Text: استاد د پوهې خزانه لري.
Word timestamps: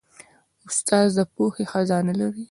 استاد 0.69 1.07
د 1.17 1.19
پوهې 1.33 1.63
خزانه 1.71 2.13
لري. 2.19 2.39